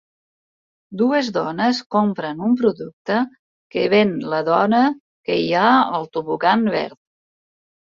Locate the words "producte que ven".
2.63-4.17